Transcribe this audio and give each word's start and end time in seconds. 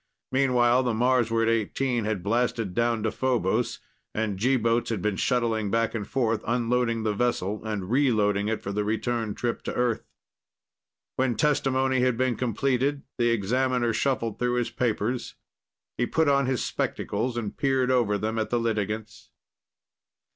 Meanwhile, 0.31 0.81
the 0.81 0.95
Marsward 0.95 1.47
XVIII 1.47 1.99
had 2.05 2.23
blasted 2.23 2.73
down 2.73 3.03
to 3.03 3.11
Phobos, 3.11 3.77
and 4.15 4.39
G 4.39 4.57
boats 4.57 4.89
had 4.89 4.99
been 4.99 5.15
shuttling 5.15 5.69
back 5.69 5.93
and 5.93 6.07
forth 6.07 6.41
unloading 6.47 7.03
the 7.03 7.13
vessel 7.13 7.63
and 7.63 7.91
reloading 7.91 8.47
it 8.47 8.63
for 8.63 8.71
the 8.71 8.83
return 8.83 9.35
trip 9.35 9.61
to 9.61 9.73
Earth. 9.75 10.03
When 11.17 11.35
testimony 11.35 11.99
had 11.99 12.17
been 12.17 12.35
completed, 12.35 13.03
the 13.19 13.29
examiner 13.29 13.93
shuffled 13.93 14.39
through 14.39 14.55
his 14.55 14.71
papers. 14.71 15.35
He 15.99 16.07
put 16.07 16.27
on 16.27 16.47
his 16.47 16.65
spectacles 16.65 17.37
and 17.37 17.55
peered 17.55 17.91
over 17.91 18.17
them 18.17 18.39
at 18.39 18.49
the 18.49 18.59
litigants. 18.59 19.29